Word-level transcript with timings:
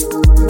you. 0.00 0.47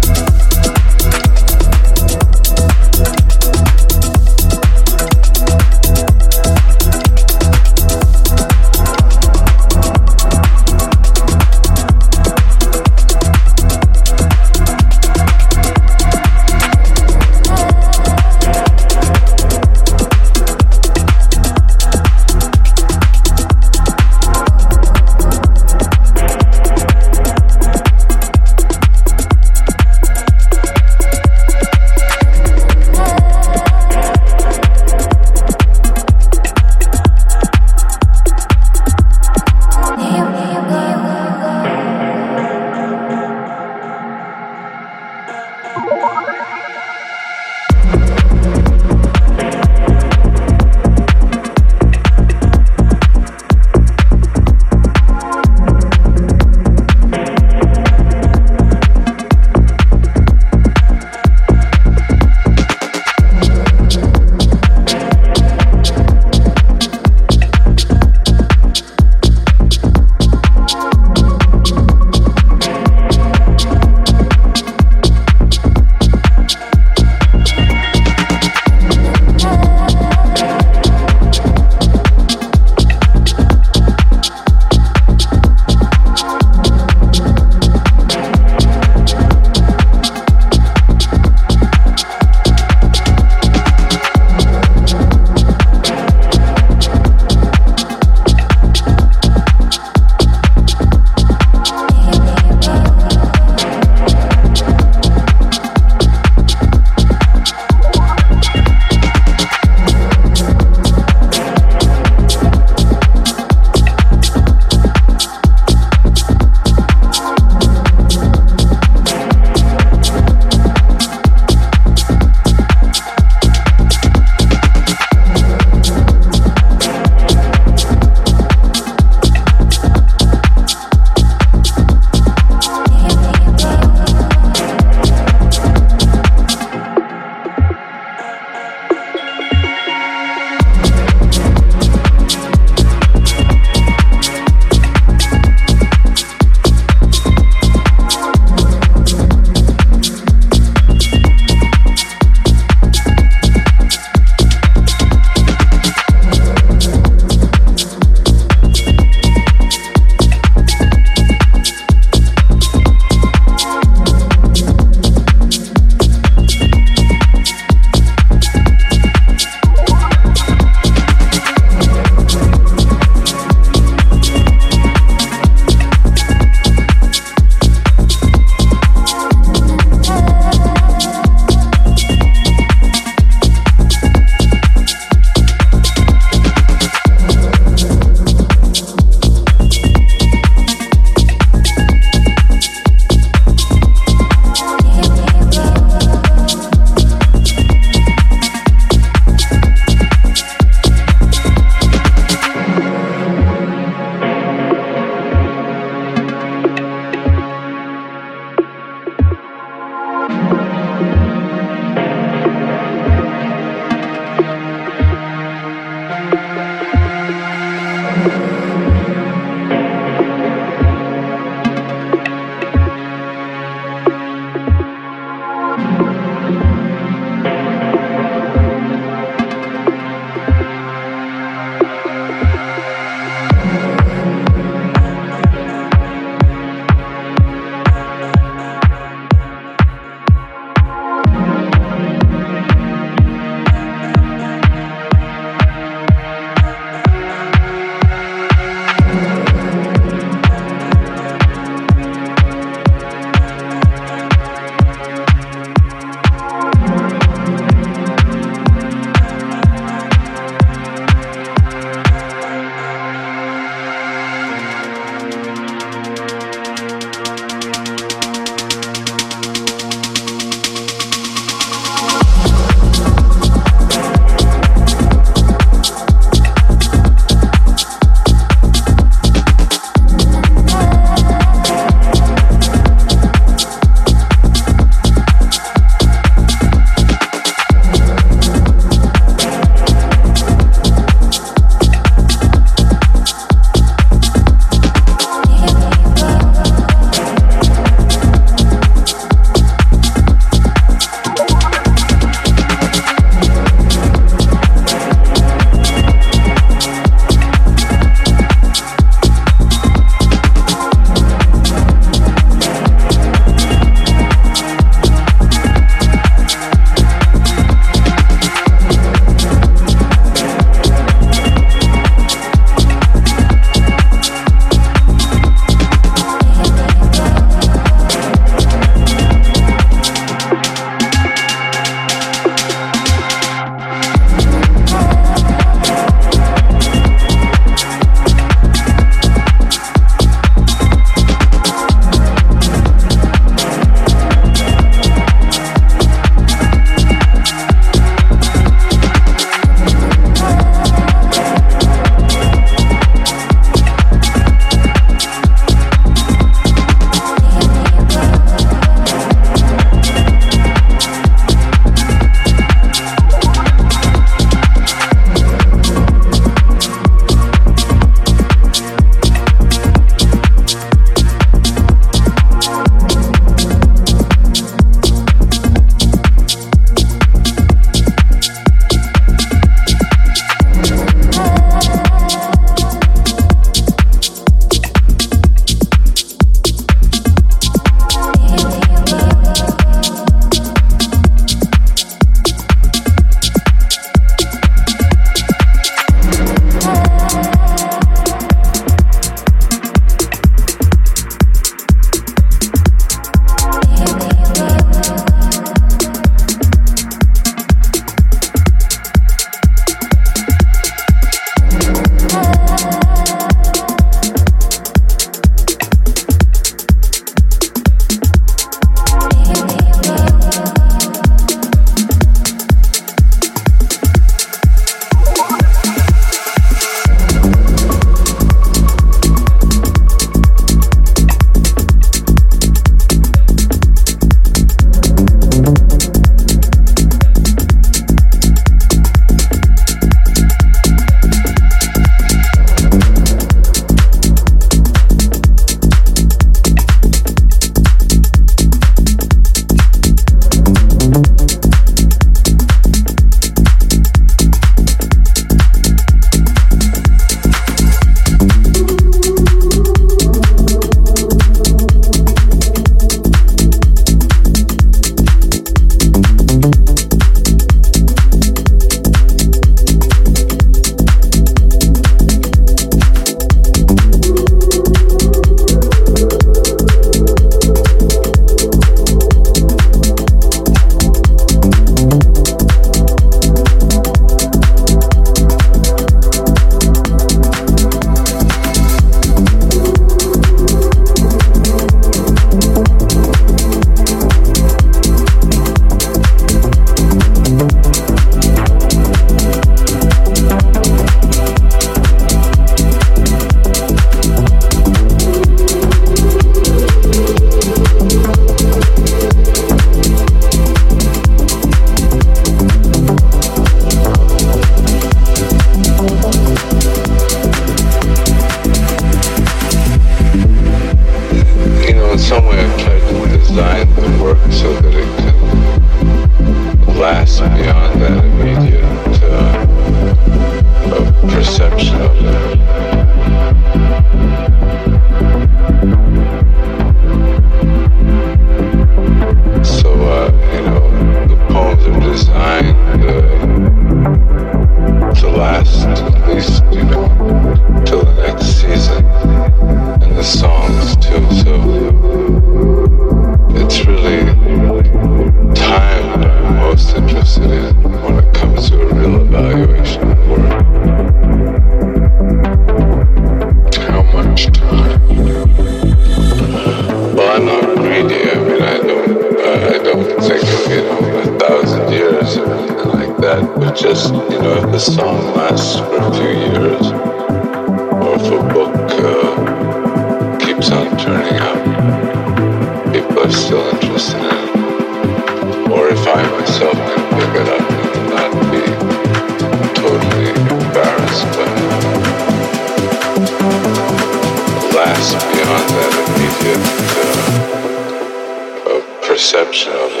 Perception 599.11 599.73
of 599.73 599.91
it. 599.91 600.00